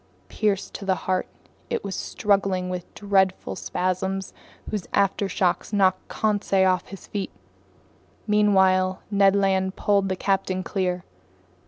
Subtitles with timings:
[0.29, 1.27] Pierced to the heart,
[1.69, 4.33] it was struggling with dreadful spasms
[4.71, 7.29] whose aftershocks knocked Conseil off his feet.
[8.25, 11.03] Meanwhile Ned Land pulled the captain clear.